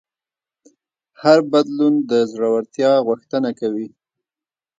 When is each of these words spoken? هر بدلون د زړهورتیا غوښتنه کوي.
هر 1.21 1.39
بدلون 1.51 1.93
د 2.09 2.11
زړهورتیا 2.31 2.91
غوښتنه 3.07 3.49
کوي. 3.59 3.87